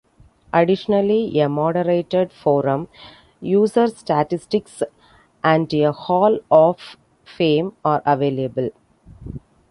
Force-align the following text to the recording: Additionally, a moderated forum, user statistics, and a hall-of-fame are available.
Additionally, 0.51 1.39
a 1.39 1.47
moderated 1.47 2.31
forum, 2.33 2.87
user 3.39 3.85
statistics, 3.87 4.81
and 5.43 5.71
a 5.75 5.91
hall-of-fame 5.91 7.73
are 7.85 8.01
available. 8.03 8.71